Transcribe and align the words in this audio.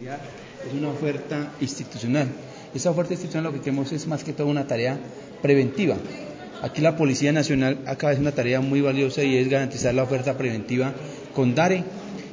Es 0.00 0.72
una 0.76 0.88
oferta 0.88 1.52
institucional. 1.60 2.26
Esa 2.74 2.90
oferta 2.90 3.12
institucional 3.12 3.44
lo 3.44 3.52
que 3.52 3.60
queremos 3.60 3.92
es 3.92 4.08
más 4.08 4.24
que 4.24 4.32
todo 4.32 4.48
una 4.48 4.66
tarea 4.66 4.98
preventiva. 5.40 5.94
Aquí 6.62 6.80
la 6.80 6.96
Policía 6.96 7.32
Nacional 7.32 7.78
acaba 7.86 8.10
de 8.10 8.14
hacer 8.16 8.22
una 8.22 8.32
tarea 8.32 8.60
muy 8.60 8.80
valiosa 8.80 9.22
y 9.22 9.36
es 9.36 9.48
garantizar 9.48 9.94
la 9.94 10.02
oferta 10.02 10.36
preventiva 10.36 10.92
con 11.32 11.54
DARE 11.54 11.84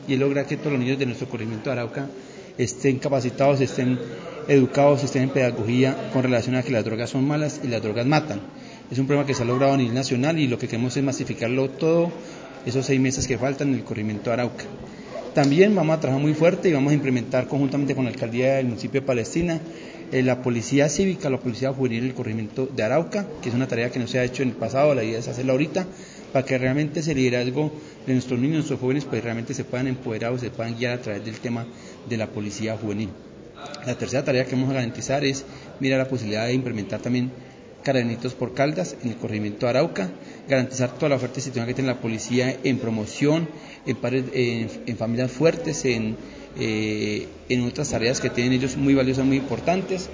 y 0.07 0.15
lograr 0.15 0.47
que 0.47 0.57
todos 0.57 0.71
los 0.71 0.81
niños 0.81 0.97
de 0.97 1.05
nuestro 1.05 1.29
corregimiento 1.29 1.69
de 1.69 1.73
Arauca 1.73 2.09
estén 2.57 2.97
capacitados, 2.97 3.61
estén 3.61 3.99
educados, 4.47 5.03
estén 5.03 5.21
en 5.21 5.29
pedagogía 5.29 6.09
con 6.11 6.23
relación 6.23 6.55
a 6.55 6.63
que 6.63 6.71
las 6.71 6.83
drogas 6.83 7.11
son 7.11 7.27
malas 7.27 7.61
y 7.63 7.67
las 7.67 7.83
drogas 7.83 8.07
matan. 8.07 8.41
Es 8.89 8.97
un 8.97 9.05
problema 9.05 9.27
que 9.27 9.35
se 9.35 9.43
ha 9.43 9.45
logrado 9.45 9.73
a 9.73 9.77
nivel 9.77 9.93
nacional 9.93 10.39
y 10.39 10.47
lo 10.47 10.57
que 10.57 10.67
queremos 10.67 10.97
es 10.97 11.03
masificarlo 11.03 11.69
todo 11.69 12.11
esos 12.65 12.87
seis 12.87 12.99
meses 12.99 13.27
que 13.27 13.37
faltan 13.37 13.69
en 13.69 13.75
el 13.75 13.83
corregimiento 13.83 14.31
de 14.31 14.33
Arauca. 14.33 14.65
También 15.33 15.73
vamos 15.73 15.95
a 15.95 15.99
trabajar 16.01 16.21
muy 16.21 16.33
fuerte 16.33 16.67
y 16.67 16.73
vamos 16.73 16.91
a 16.91 16.93
implementar 16.93 17.47
conjuntamente 17.47 17.95
con 17.95 18.03
la 18.03 18.11
alcaldía 18.11 18.55
del 18.55 18.65
municipio 18.65 18.99
de 18.99 19.07
Palestina 19.07 19.61
eh, 20.11 20.23
la 20.23 20.41
policía 20.41 20.89
cívica, 20.89 21.29
la 21.29 21.39
policía 21.39 21.71
juvenil 21.71 22.03
del 22.03 22.13
corregimiento 22.13 22.65
de 22.67 22.83
Arauca, 22.83 23.25
que 23.41 23.47
es 23.47 23.55
una 23.55 23.65
tarea 23.65 23.89
que 23.89 23.99
no 23.99 24.07
se 24.07 24.19
ha 24.19 24.25
hecho 24.25 24.43
en 24.43 24.49
el 24.49 24.55
pasado, 24.55 24.93
la 24.93 25.05
idea 25.05 25.19
es 25.19 25.29
hacerla 25.29 25.53
ahorita, 25.53 25.87
para 26.33 26.45
que 26.45 26.57
realmente 26.57 26.99
ese 26.99 27.15
liderazgo 27.15 27.71
de 28.05 28.11
nuestros 28.11 28.37
niños, 28.37 28.55
nuestros 28.55 28.81
jóvenes, 28.81 29.05
pues 29.05 29.23
realmente 29.23 29.53
se 29.53 29.63
puedan 29.63 29.87
empoderar 29.87 30.33
o 30.33 30.37
se 30.37 30.49
puedan 30.49 30.75
guiar 30.75 30.99
a 30.99 31.01
través 31.01 31.23
del 31.23 31.39
tema 31.39 31.65
de 32.09 32.17
la 32.17 32.27
policía 32.27 32.75
juvenil. 32.75 33.07
La 33.85 33.97
tercera 33.97 34.25
tarea 34.25 34.43
que 34.43 34.55
vamos 34.55 34.71
a 34.71 34.73
garantizar 34.73 35.23
es 35.23 35.45
mirar 35.79 35.99
la 35.99 36.09
posibilidad 36.09 36.45
de 36.45 36.55
implementar 36.55 36.99
también 36.99 37.31
carabinitos 37.83 38.33
por 38.33 38.53
Caldas 38.53 38.95
en 39.03 39.09
el 39.09 39.17
corregimiento 39.17 39.67
Arauca, 39.67 40.09
garantizar 40.47 40.93
toda 40.95 41.09
la 41.09 41.15
oferta 41.15 41.37
institucional 41.37 41.67
que 41.67 41.73
tiene 41.73 41.89
la 41.89 41.99
policía 41.99 42.57
en 42.63 42.79
promoción, 42.79 43.49
en, 43.85 44.97
familias 44.97 45.31
fuertes, 45.31 45.85
en, 45.85 46.17
eh, 46.59 47.27
en 47.49 47.61
otras 47.63 47.89
tareas 47.89 48.19
que 48.19 48.29
tienen 48.29 48.53
ellos 48.53 48.77
muy 48.77 48.93
valiosas, 48.93 49.25
muy 49.25 49.37
importantes. 49.37 50.09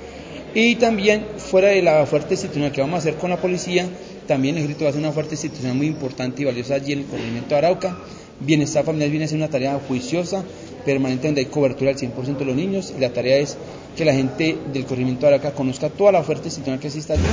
Y 0.54 0.76
también 0.76 1.26
fuera 1.38 1.70
de 1.70 1.82
la 1.82 2.02
oferta 2.02 2.34
institucional 2.34 2.72
que 2.72 2.82
vamos 2.82 2.96
a 2.96 2.98
hacer 3.00 3.16
con 3.16 3.30
la 3.30 3.38
policía, 3.38 3.88
también 4.28 4.56
el 4.56 4.64
ejército 4.64 4.86
va 4.86 4.88
a 4.88 4.90
hacer 4.90 5.02
una 5.02 5.10
oferta 5.10 5.34
institucional 5.34 5.76
muy 5.76 5.88
importante 5.88 6.42
y 6.42 6.46
valiosa 6.46 6.76
allí 6.76 6.94
en 6.94 7.00
el 7.00 7.06
corregimiento 7.06 7.56
Arauca. 7.56 7.98
Bienestar 8.40 8.86
familiar 8.86 9.10
viene 9.10 9.26
a 9.26 9.28
ser 9.28 9.38
una 9.38 9.50
tarea 9.50 9.80
juiciosa, 9.88 10.44
permanente 10.88 11.28
donde 11.28 11.42
hay 11.42 11.48
cobertura 11.48 11.92
al 11.92 11.98
100% 11.98 12.38
de 12.38 12.46
los 12.46 12.56
niños 12.56 12.94
y 12.96 13.02
la 13.02 13.12
tarea 13.12 13.38
es 13.38 13.58
que 13.98 14.06
la 14.06 14.14
gente 14.14 14.58
del 14.72 14.86
corregimiento 14.86 15.26
de 15.26 15.34
Arauca 15.34 15.52
conozca 15.52 15.90
toda 15.90 16.14
la 16.14 16.20
oferta 16.20 16.46
institucional 16.46 16.80
que 16.80 16.88
existe 16.88 17.12
allí 17.12 17.26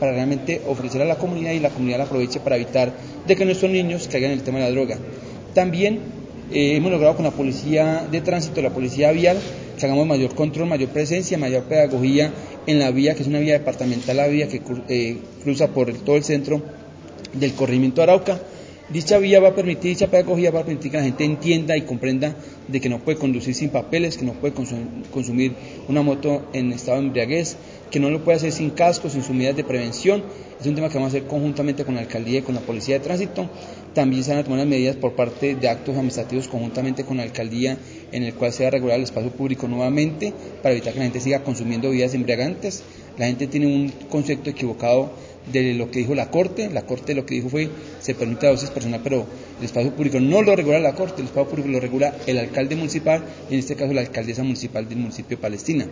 para 0.00 0.12
realmente 0.12 0.62
ofrecer 0.66 1.02
a 1.02 1.04
la 1.04 1.16
comunidad 1.16 1.52
y 1.52 1.60
la 1.60 1.68
comunidad 1.68 1.98
la 1.98 2.04
aproveche 2.04 2.40
para 2.40 2.56
evitar 2.56 2.92
de 3.26 3.36
que 3.36 3.44
nuestros 3.44 3.70
niños 3.70 4.08
caigan 4.10 4.30
en 4.30 4.38
el 4.38 4.44
tema 4.44 4.60
de 4.60 4.64
la 4.64 4.70
droga. 4.70 4.96
También 5.52 6.00
eh, 6.50 6.76
hemos 6.76 6.90
logrado 6.90 7.14
con 7.14 7.24
la 7.24 7.32
policía 7.32 8.06
de 8.10 8.20
tránsito, 8.22 8.62
la 8.62 8.70
policía 8.70 9.12
vial, 9.12 9.38
que 9.78 9.84
hagamos 9.84 10.06
mayor 10.06 10.34
control, 10.34 10.68
mayor 10.68 10.88
presencia, 10.88 11.36
mayor 11.36 11.64
pedagogía 11.64 12.32
en 12.66 12.78
la 12.78 12.90
vía, 12.92 13.14
que 13.14 13.22
es 13.22 13.28
una 13.28 13.40
vía 13.40 13.52
departamental, 13.52 14.16
la 14.16 14.26
vía 14.26 14.48
que 14.48 14.62
eh, 14.88 15.18
cruza 15.42 15.68
por 15.68 15.92
todo 15.92 16.16
el 16.16 16.24
centro 16.24 16.62
del 17.34 17.52
corregimiento 17.52 17.96
de 17.96 18.02
Arauca 18.04 18.40
Dicha 18.92 19.16
vía 19.16 19.40
va 19.40 19.48
a 19.48 19.54
permitir, 19.54 19.92
dicha 19.92 20.08
pedagogía 20.08 20.50
va 20.50 20.60
a 20.60 20.64
permitir 20.64 20.90
que 20.90 20.98
la 20.98 21.04
gente 21.04 21.24
entienda 21.24 21.74
y 21.78 21.82
comprenda 21.82 22.36
de 22.68 22.78
que 22.78 22.90
no 22.90 22.98
puede 22.98 23.16
conducir 23.16 23.54
sin 23.54 23.70
papeles, 23.70 24.18
que 24.18 24.26
no 24.26 24.34
puede 24.34 24.52
consumir 24.52 25.54
una 25.88 26.02
moto 26.02 26.42
en 26.52 26.72
estado 26.72 26.98
de 27.00 27.06
embriaguez, 27.06 27.56
que 27.90 28.00
no 28.00 28.10
lo 28.10 28.22
puede 28.22 28.36
hacer 28.36 28.52
sin 28.52 28.68
casco, 28.68 29.08
sin 29.08 29.22
sus 29.22 29.34
medidas 29.34 29.56
de 29.56 29.64
prevención. 29.64 30.22
Es 30.60 30.66
un 30.66 30.74
tema 30.74 30.90
que 30.90 30.96
vamos 30.96 31.14
a 31.14 31.16
hacer 31.16 31.26
conjuntamente 31.26 31.86
con 31.86 31.94
la 31.94 32.02
alcaldía 32.02 32.40
y 32.40 32.42
con 32.42 32.54
la 32.54 32.60
policía 32.60 32.98
de 32.98 33.04
tránsito. 33.04 33.48
También 33.94 34.24
se 34.24 34.30
van 34.32 34.40
a 34.40 34.44
tomar 34.44 34.58
las 34.58 34.68
medidas 34.68 34.96
por 34.96 35.14
parte 35.14 35.54
de 35.54 35.68
actos 35.68 35.94
administrativos 35.94 36.48
conjuntamente 36.48 37.04
con 37.04 37.16
la 37.16 37.22
alcaldía 37.22 37.78
en 38.12 38.24
el 38.24 38.34
cual 38.34 38.52
se 38.52 38.64
va 38.64 38.68
a 38.68 38.72
regular 38.72 38.98
el 38.98 39.04
espacio 39.04 39.30
público 39.30 39.68
nuevamente 39.68 40.34
para 40.62 40.72
evitar 40.74 40.92
que 40.92 40.98
la 40.98 41.06
gente 41.06 41.20
siga 41.20 41.42
consumiendo 41.42 41.88
bebidas 41.88 42.12
embriagantes. 42.12 42.82
La 43.18 43.26
gente 43.26 43.46
tiene 43.46 43.66
un 43.66 43.90
concepto 44.10 44.50
equivocado 44.50 45.12
de 45.50 45.74
lo 45.74 45.90
que 45.90 46.00
dijo 46.00 46.14
la 46.14 46.30
Corte. 46.30 46.70
La 46.70 46.82
Corte 46.82 47.14
lo 47.14 47.26
que 47.26 47.34
dijo 47.34 47.48
fue 47.48 47.70
se 48.00 48.14
permite 48.14 48.46
a 48.46 48.50
dosis 48.50 48.70
personal, 48.70 49.00
pero 49.02 49.26
el 49.58 49.64
espacio 49.64 49.94
público 49.94 50.20
no 50.20 50.42
lo 50.42 50.54
regula 50.54 50.78
la 50.78 50.94
Corte, 50.94 51.22
el 51.22 51.28
espacio 51.28 51.48
público 51.48 51.68
lo 51.68 51.80
regula 51.80 52.14
el 52.26 52.38
alcalde 52.38 52.76
municipal, 52.76 53.24
en 53.50 53.58
este 53.58 53.76
caso 53.76 53.92
la 53.92 54.02
alcaldesa 54.02 54.42
municipal 54.42 54.88
del 54.88 54.98
municipio 54.98 55.36
de 55.36 55.42
Palestina. 55.42 55.86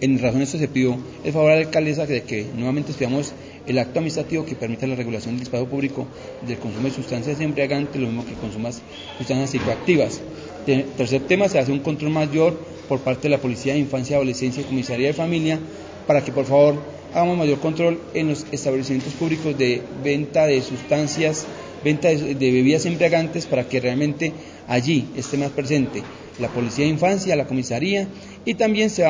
En 0.00 0.18
razón 0.18 0.38
de 0.38 0.44
esto 0.44 0.58
se 0.58 0.66
pidió 0.66 0.98
el 1.22 1.32
favor 1.32 1.52
a 1.52 1.54
la 1.54 1.60
alcaldesa 1.60 2.06
de 2.06 2.22
que 2.22 2.44
nuevamente 2.56 2.90
estudiamos 2.90 3.32
el 3.66 3.78
acto 3.78 4.00
administrativo 4.00 4.44
que 4.44 4.56
permita 4.56 4.84
la 4.88 4.96
regulación 4.96 5.36
del 5.36 5.44
espacio 5.44 5.68
público 5.68 6.08
del 6.44 6.58
consumo 6.58 6.88
de 6.88 6.94
sustancias 6.94 7.40
embriagantes, 7.40 8.00
lo 8.00 8.08
mismo 8.08 8.26
que 8.26 8.32
consumas 8.34 8.82
sustancias 9.16 9.50
psicoactivas. 9.50 10.20
Tercer 10.66 11.22
tema, 11.22 11.48
se 11.48 11.60
hace 11.60 11.70
un 11.70 11.78
control 11.78 12.10
mayor 12.10 12.58
por 12.88 12.98
parte 12.98 13.22
de 13.22 13.28
la 13.28 13.38
Policía 13.38 13.74
de 13.74 13.78
Infancia, 13.78 14.16
Adolescencia 14.16 14.62
y 14.62 14.64
Comisaría 14.64 15.06
de 15.06 15.12
Familia 15.12 15.60
para 16.06 16.24
que 16.24 16.32
por 16.32 16.46
favor 16.46 16.76
hagamos 17.14 17.36
mayor 17.36 17.60
control 17.60 18.00
en 18.14 18.28
los 18.28 18.46
establecimientos 18.52 19.12
públicos 19.14 19.56
de 19.56 19.82
venta 20.02 20.46
de 20.46 20.62
sustancias, 20.62 21.46
venta 21.84 22.08
de, 22.08 22.34
bebidas 22.34 22.86
embriagantes 22.86 23.46
para 23.46 23.68
que 23.68 23.80
realmente 23.80 24.32
allí 24.68 25.08
esté 25.16 25.36
más 25.36 25.50
presente 25.50 26.02
la 26.38 26.48
Policía 26.48 26.84
de 26.84 26.90
Infancia, 26.90 27.36
la 27.36 27.46
Comisaría. 27.46 28.08
Y 28.44 28.54
también 28.54 28.90
se, 28.90 29.04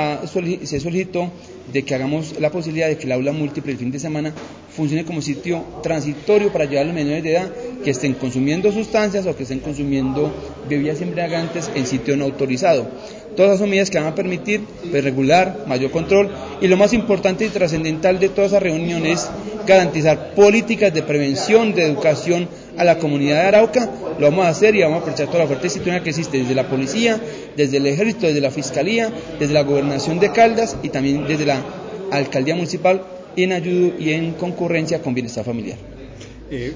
se 0.65 0.81
solicitó 0.81 1.31
de 1.73 1.85
que 1.85 1.95
hagamos 1.95 2.39
la 2.41 2.51
posibilidad 2.51 2.89
de 2.89 2.99
que 2.99 3.07
el 3.07 3.13
aula 3.13 3.33
múltiple 3.33 3.73
el 3.73 3.79
fin 3.79 3.91
de 3.91 3.99
semana 3.99 4.33
funcione 4.75 5.05
como 5.05 5.23
sitio 5.23 5.65
transitorio 5.83 6.53
para 6.53 6.65
llevar 6.65 6.85
a 6.85 6.87
los 6.87 6.95
menores 6.95 7.23
de 7.23 7.33
edad 7.33 7.51
que 7.83 7.91
estén 7.91 8.15
consumiendo 8.15 8.73
sustancias 8.73 9.27
o 9.27 9.37
que 9.37 9.43
estén 9.43 9.61
consumiendo 9.61 10.33
bebidas 10.69 11.01
embriagantes 11.01 11.71
en 11.75 11.87
sitio 11.87 12.17
no 12.17 12.25
autorizado. 12.25 12.87
Todas 13.37 13.57
esas 13.57 13.69
medidas 13.69 13.91
que 13.91 13.99
van 13.99 14.09
a 14.09 14.15
permitir 14.15 14.61
pues, 14.91 15.03
regular, 15.03 15.65
mayor 15.67 15.91
control 15.91 16.31
y 16.61 16.69
lo 16.69 16.77
más 16.77 16.93
importante 16.93 17.45
y 17.45 17.49
trascendental 17.49 18.19
de 18.19 18.29
todas 18.29 18.53
esas 18.53 18.63
reuniones 18.63 19.13
es 19.13 19.31
garantizar 19.67 20.35
políticas 20.35 20.93
de 20.93 21.03
prevención, 21.03 21.75
de 21.75 21.85
educación 21.85 22.49
a 22.77 22.85
la 22.85 22.99
comunidad 22.99 23.43
de 23.43 23.49
Arauca. 23.49 23.91
Lo 24.19 24.31
vamos 24.31 24.47
a 24.47 24.49
hacer 24.49 24.75
y 24.75 24.83
vamos 24.83 24.97
a 24.97 25.01
aprovechar 25.01 25.27
toda 25.27 25.41
la 25.41 25.45
oferta 25.45 25.67
institucional 25.67 26.03
que 26.03 26.11
existe 26.11 26.39
desde 26.39 26.55
la 26.55 26.69
policía, 26.69 27.21
desde 27.57 27.79
el 27.79 27.87
ejército, 27.87 28.27
desde 28.27 28.41
la 28.41 28.51
fiscalía, 28.51 29.11
desde 29.39 29.55
la 29.55 29.63
gobernación 29.63 30.19
de 30.21 30.33
Caldas 30.33 30.77
y 30.83 30.89
también 30.91 31.27
desde 31.27 31.47
la 31.47 31.63
alcaldía 32.11 32.55
municipal 32.55 33.03
en 33.37 33.53
ayuda 33.53 33.95
y 33.99 34.13
en 34.13 34.33
concurrencia 34.33 35.01
con 35.01 35.15
bienestar 35.15 35.45
familiar. 35.45 35.79
Eh, 36.51 36.75